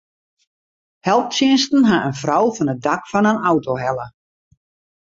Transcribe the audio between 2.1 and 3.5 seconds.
frou fan it dak fan in